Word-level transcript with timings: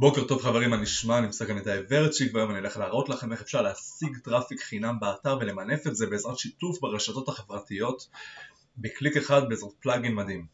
בוקר 0.00 0.24
טוב 0.24 0.42
חברים, 0.42 0.70
מה 0.70 0.76
נשמע? 0.76 1.20
נמצא 1.20 1.46
כאן 1.46 1.58
איתי 1.58 1.66
אברצ'יק 1.66 2.34
והיום 2.34 2.50
אני 2.50 2.58
הולך 2.58 2.76
להראות 2.76 3.08
לכם 3.08 3.32
איך 3.32 3.40
אפשר 3.40 3.62
להשיג 3.62 4.18
traffic 4.24 4.60
חינם 4.60 5.00
באתר 5.00 5.38
ולמנף 5.40 5.86
את 5.86 5.96
זה 5.96 6.06
בעזרת 6.06 6.38
שיתוף 6.38 6.80
ברשתות 6.80 7.28
החברתיות 7.28 8.08
בקליק 8.76 9.16
אחד 9.16 9.48
בעזרת 9.48 9.70
plugin 9.80 10.14
מדהים. 10.14 10.46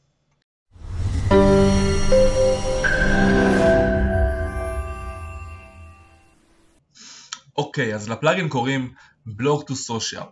אוקיי, 7.56 7.94
אז 7.94 8.08
ל 8.08 8.14
plugin 8.14 8.48
קוראים 8.48 8.92
Blog2Social 9.26 10.22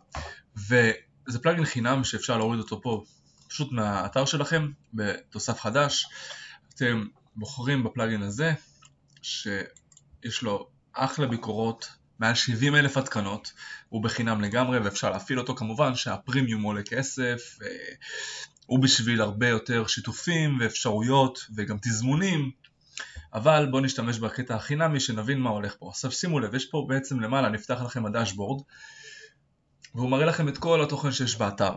וזה 0.57 1.39
plugin 1.43 1.65
חינם 1.65 2.05
שאפשר 2.05 2.39
להוריד 2.39 2.61
אותו 2.61 2.83
פה 2.83 3.05
פשוט 3.49 3.73
מהאתר 3.73 4.25
שלכם 4.25 4.71
בתוסף 4.95 5.61
חדש 5.61 6.07
אתם 6.75 7.07
בוחרים 7.37 7.85
בפלאגין 7.85 8.23
הזה 8.23 8.53
שיש 9.25 10.43
לו 10.43 10.69
אחלה 10.93 11.27
ביקורות, 11.27 11.89
מעל 12.19 12.35
70 12.35 12.75
אלף 12.77 12.97
התקנות, 12.97 13.53
הוא 13.89 14.03
בחינם 14.03 14.41
לגמרי 14.41 14.79
ואפשר 14.79 15.11
להפעיל 15.11 15.39
אותו 15.39 15.55
כמובן 15.55 15.95
שהפרימיום 15.95 16.63
עולה 16.63 16.83
כסף, 16.83 17.59
הוא 18.67 18.83
בשביל 18.83 19.21
הרבה 19.21 19.49
יותר 19.49 19.87
שיתופים 19.87 20.59
ואפשרויות 20.61 21.47
וגם 21.57 21.77
תזמונים, 21.83 22.51
אבל 23.35 23.67
בואו 23.71 23.83
נשתמש 23.83 24.19
בקטע 24.19 24.55
החינמי 24.55 25.01
שנבין 25.01 25.39
מה 25.39 25.51
הולך 25.51 25.75
פה. 25.79 25.89
עכשיו 25.89 26.13
שימו 26.13 26.41
לב, 26.41 26.55
יש 26.55 26.67
פה 26.67 26.87
בעצם 26.89 27.21
למעלה, 27.21 27.49
נפתח 27.49 27.83
לכם 27.85 28.07
הדשבורד 28.07 28.63
והוא 29.95 30.11
מראה 30.11 30.27
לכם 30.27 30.49
את 30.49 30.59
כל 30.59 30.83
התוכן 30.83 31.13
שיש 31.13 31.37
באתר. 31.37 31.73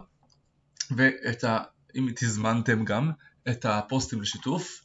ואת 0.96 1.44
ה... 1.44 1.60
אם 1.96 2.10
תזמנתם 2.16 2.86
גם 2.86 3.12
את 3.50 3.66
הפוסטים 3.66 4.22
לשיתוף 4.22 4.82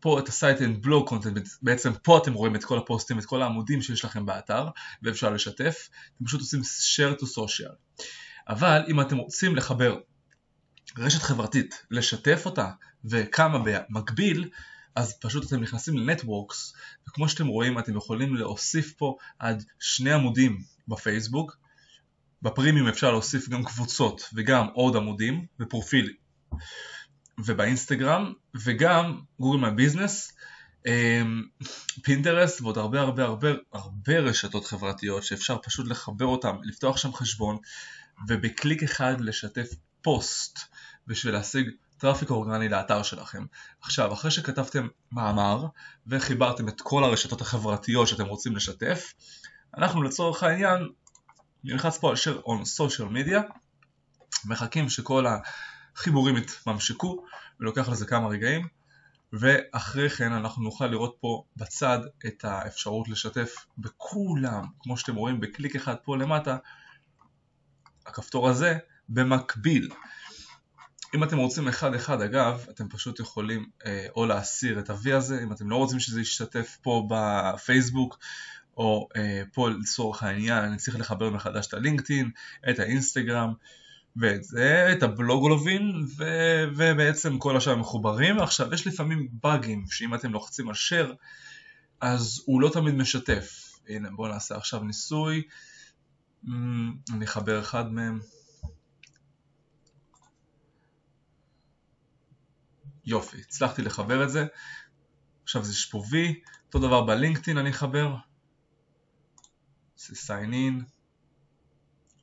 פה 0.00 0.18
את 0.18 0.28
ה-site 0.28 0.58
and 0.58 0.86
blog 0.86 1.10
content, 1.10 1.48
בעצם 1.62 1.92
פה 2.02 2.18
אתם 2.18 2.32
רואים 2.32 2.56
את 2.56 2.64
כל 2.64 2.78
הפוסטים, 2.78 3.18
את 3.18 3.24
כל 3.24 3.42
העמודים 3.42 3.82
שיש 3.82 4.04
לכם 4.04 4.26
באתר 4.26 4.68
ואפשר 5.02 5.30
לשתף, 5.30 5.88
אתם 6.16 6.24
פשוט 6.24 6.40
עושים 6.40 6.60
share 6.60 7.20
to 7.20 7.24
social. 7.24 7.72
אבל 8.48 8.82
אם 8.88 9.00
אתם 9.00 9.16
רוצים 9.16 9.56
לחבר 9.56 9.98
רשת 10.98 11.22
חברתית, 11.22 11.84
לשתף 11.90 12.42
אותה 12.44 12.70
וכמה 13.04 13.58
במקביל, 13.64 14.48
אז 14.96 15.18
פשוט 15.20 15.46
אתם 15.46 15.60
נכנסים 15.60 15.98
לנטוורקס 15.98 16.74
וכמו 17.08 17.28
שאתם 17.28 17.46
רואים 17.46 17.78
אתם 17.78 17.96
יכולים 17.96 18.36
להוסיף 18.36 18.92
פה 18.92 19.16
עד 19.38 19.64
שני 19.80 20.12
עמודים 20.12 20.62
בפייסבוק, 20.88 21.56
בפרימיום 22.42 22.88
אפשר 22.88 23.10
להוסיף 23.10 23.48
גם 23.48 23.64
קבוצות 23.64 24.28
וגם 24.34 24.66
עוד 24.74 24.96
עמודים 24.96 25.46
ופרופיל 25.60 26.12
ובאינסטגרם 27.38 28.32
וגם 28.64 29.20
Google 29.40 29.58
My 29.58 29.70
Business, 29.70 30.32
פינטרסט 32.02 32.60
ועוד 32.60 32.78
הרבה 32.78 33.00
הרבה 33.00 33.24
הרבה 33.24 33.48
הרבה 33.72 34.18
רשתות 34.18 34.64
חברתיות 34.64 35.22
שאפשר 35.22 35.58
פשוט 35.62 35.86
לחבר 35.86 36.26
אותם, 36.26 36.56
לפתוח 36.62 36.96
שם 36.96 37.12
חשבון 37.12 37.56
ובקליק 38.28 38.82
אחד 38.82 39.20
לשתף 39.20 39.68
פוסט 40.02 40.58
בשביל 41.06 41.34
להשיג 41.34 41.70
traffic 41.98 42.30
אורגני 42.30 42.68
לאתר 42.68 43.02
שלכם. 43.02 43.44
עכשיו, 43.80 44.12
אחרי 44.12 44.30
שכתבתם 44.30 44.88
מאמר 45.12 45.66
וחיברתם 46.06 46.68
את 46.68 46.80
כל 46.80 47.04
הרשתות 47.04 47.40
החברתיות 47.40 48.08
שאתם 48.08 48.26
רוצים 48.26 48.56
לשתף, 48.56 49.12
אנחנו 49.76 50.02
לצורך 50.02 50.42
העניין 50.42 50.88
נלחץ 51.64 51.98
פה 51.98 52.10
על 52.10 52.16
share 52.16 52.46
on 52.46 52.62
social 52.80 53.12
media, 53.12 53.40
מחכים 54.44 54.88
שכל 54.88 55.26
ה... 55.26 55.38
חיבורים 55.96 56.36
יתממשקו 56.36 57.24
ולוקח 57.60 57.88
לזה 57.88 58.06
כמה 58.06 58.28
רגעים 58.28 58.66
ואחרי 59.32 60.10
כן 60.10 60.32
אנחנו 60.32 60.62
נוכל 60.62 60.86
לראות 60.86 61.16
פה 61.20 61.44
בצד 61.56 61.98
את 62.26 62.44
האפשרות 62.44 63.08
לשתף 63.08 63.66
בכולם. 63.78 64.64
כמו 64.80 64.96
שאתם 64.96 65.14
רואים 65.14 65.40
בקליק 65.40 65.76
אחד 65.76 65.94
פה 66.04 66.16
למטה 66.16 66.56
הכפתור 68.06 68.48
הזה 68.48 68.78
במקביל. 69.08 69.90
אם 71.14 71.24
אתם 71.24 71.38
רוצים 71.38 71.68
אחד 71.68 71.94
אחד 71.94 72.20
אגב 72.20 72.66
אתם 72.70 72.88
פשוט 72.88 73.20
יכולים 73.20 73.66
אה, 73.86 74.06
או 74.16 74.26
להסיר 74.26 74.78
את 74.78 74.90
ה-V 74.90 75.14
הזה 75.14 75.42
אם 75.42 75.52
אתם 75.52 75.70
לא 75.70 75.76
רוצים 75.76 76.00
שזה 76.00 76.20
ישתתף 76.20 76.78
פה 76.82 77.08
בפייסבוק 77.10 78.18
או 78.76 79.08
אה, 79.16 79.42
פה 79.52 79.70
לצורך 79.70 80.22
העניין 80.22 80.64
אני 80.64 80.76
צריך 80.76 81.00
לחבר 81.00 81.30
מחדש 81.30 81.66
את 81.66 81.74
הלינקדאין, 81.74 82.30
את 82.70 82.78
האינסטגרם 82.78 83.52
ואת 84.20 84.44
זה, 84.44 84.92
את 84.92 85.02
הבלוגולובין, 85.02 86.06
ו... 86.16 86.24
ובעצם 86.76 87.38
כל 87.38 87.56
השאר 87.56 87.76
מחוברים. 87.76 88.38
עכשיו, 88.38 88.74
יש 88.74 88.86
לפעמים 88.86 89.28
באגים, 89.42 89.84
שאם 89.90 90.14
אתם 90.14 90.32
לוחצים 90.32 90.68
על 90.68 90.74
share, 90.74 91.12
אז 92.00 92.42
הוא 92.46 92.60
לא 92.60 92.70
תמיד 92.72 92.94
משתף. 92.94 93.78
הנה, 93.88 94.10
בואו 94.10 94.32
נעשה 94.32 94.56
עכשיו 94.56 94.82
ניסוי. 94.82 95.42
Mm, 96.44 96.48
אני 97.14 97.24
אחבר 97.24 97.60
אחד 97.60 97.92
מהם. 97.92 98.20
יופי, 103.04 103.40
הצלחתי 103.40 103.82
לחבר 103.82 104.24
את 104.24 104.30
זה. 104.30 104.46
עכשיו 105.42 105.64
זה 105.64 105.72
יש 105.72 105.86
פה 105.86 106.02
V, 106.10 106.14
אותו 106.66 106.78
דבר 106.78 107.04
בלינקדאין 107.04 107.58
אני 107.58 107.70
אחבר. 107.70 108.14
זה 109.96 110.14
sign 110.14 110.50
in. 110.50 110.95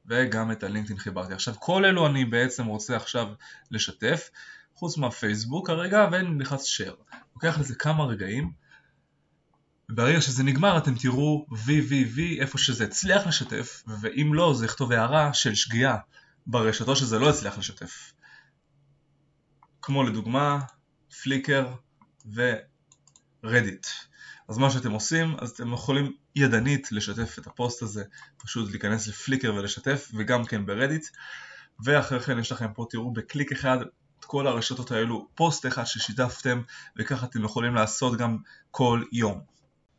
וגם 0.06 0.52
את 0.52 0.64
הלינקדאין 0.64 1.00
חיברתי. 1.00 1.34
עכשיו 1.34 1.56
כל 1.60 1.86
אלו 1.86 2.08
אני 2.08 2.26
בעצם 2.26 2.66
רוצה 2.66 2.96
עכשיו 2.96 3.28
לשתף, 3.72 4.30
חוץ 4.76 4.98
מהפייסבוק 4.98 5.68
כרגע, 5.68 6.08
ואני 6.12 6.30
נכנס 6.30 6.80
share. 6.80 7.16
לוקח 7.36 7.60
לזה 7.60 7.76
כמה 7.76 8.06
רגעים, 8.06 8.52
וברגע 9.90 10.22
שזה 10.22 10.44
נגמר 10.44 10.78
אתם 10.78 10.96
תראו 10.96 11.46
וי 11.52 11.74
וי 11.74 11.97
וי 11.97 12.20
איפה 12.40 12.58
שזה 12.58 12.84
הצליח 12.84 13.28
לשתף, 13.28 13.84
ואם 14.02 14.34
לא 14.34 14.54
זה 14.54 14.66
יכתוב 14.66 14.92
הערה 14.92 15.34
של 15.34 15.56
שגיאה 15.56 15.98
ברשתות 16.48 16.98
שזה 16.98 17.20
לא 17.20 17.30
הצליח 17.30 17.58
לשתף. 17.58 18.14
כמו 19.82 20.04
לדוגמה 20.04 20.60
פליקר 21.24 21.74
ורדיט. 23.44 23.88
אז 24.48 24.58
מה 24.58 24.70
שאתם 24.70 24.92
עושים, 24.92 25.36
אז 25.40 25.50
אתם 25.50 25.74
יכולים 25.74 26.12
ידנית 26.36 26.92
לשתף 26.92 27.40
את 27.40 27.48
הפוסט 27.48 27.82
הזה, 27.82 28.04
פשוט 28.38 28.72
להיכנס 28.72 29.08
לפליקר 29.08 29.54
ולשתף, 29.56 30.12
וגם 30.18 30.46
כן 30.46 30.66
ברדיט, 30.66 31.08
ואחרי 31.84 32.20
כן 32.20 32.40
יש 32.40 32.52
לכם 32.52 32.74
פה, 32.74 32.86
תראו 32.90 33.14
בקליק 33.14 33.52
אחד 33.52 33.78
את 34.20 34.26
כל 34.26 34.48
הרשתות 34.48 34.92
האלו, 34.92 35.28
פוסט 35.36 35.66
אחד 35.66 35.84
ששיתפתם, 35.84 36.62
וככה 36.98 37.26
אתם 37.26 37.44
יכולים 37.44 37.76
לעשות 37.76 38.18
גם 38.18 38.38
כל 38.72 39.04
יום. 39.12 39.42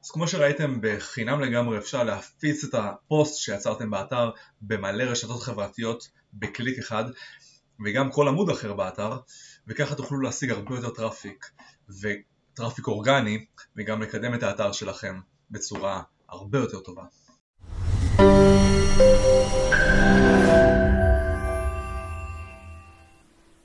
אז 0.04 0.10
כמו 0.10 0.28
שראיתם, 0.28 0.78
בחינם 0.80 1.40
לגמרי 1.40 1.78
אפשר 1.78 2.04
להפיץ 2.04 2.64
את 2.64 2.74
הפוסט 2.74 3.36
שיצרתם 3.36 3.90
באתר 3.90 4.30
במלא 4.60 5.02
רשתות 5.02 5.42
חברתיות 5.42 6.08
בקליק 6.34 6.78
אחד, 6.78 7.04
וגם 7.84 8.10
כל 8.10 8.28
עמוד 8.28 8.50
אחר 8.50 8.72
באתר, 8.72 9.18
וככה 9.66 9.94
תוכלו 9.94 10.20
להשיג 10.20 10.50
הרבה 10.50 10.74
יותר 10.74 10.90
traffic. 10.90 11.50
traffic 12.54 12.86
אורגני 12.86 13.44
וגם 13.76 14.02
לקדם 14.02 14.34
את 14.34 14.42
האתר 14.42 14.72
שלכם 14.72 15.20
בצורה 15.50 16.02
הרבה 16.28 16.58
יותר 16.58 16.80
טובה. 16.80 17.04